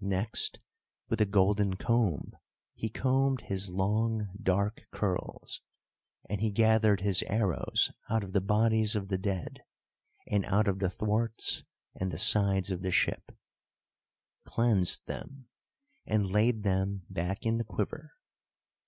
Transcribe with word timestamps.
Next, 0.00 0.60
with 1.08 1.20
a 1.20 1.26
golden 1.26 1.74
comb 1.74 2.34
he 2.76 2.88
combed 2.88 3.40
his 3.40 3.70
long 3.70 4.28
dark 4.40 4.86
curls, 4.92 5.62
and 6.30 6.40
he 6.40 6.52
gathered 6.52 7.00
his 7.00 7.24
arrows 7.24 7.90
out 8.08 8.22
of 8.22 8.34
the 8.34 8.40
bodies 8.40 8.94
of 8.94 9.08
the 9.08 9.18
dead, 9.18 9.64
and 10.28 10.44
out 10.44 10.68
of 10.68 10.78
the 10.78 10.90
thwarts 10.90 11.64
and 11.92 12.12
the 12.12 12.18
sides 12.18 12.70
of 12.70 12.82
the 12.82 12.92
ship, 12.92 13.32
cleansed 14.44 15.06
them, 15.08 15.48
and 16.06 16.30
laid 16.30 16.62
them 16.62 17.02
back 17.10 17.44
in 17.44 17.58
the 17.58 17.64
quiver. 17.64 18.12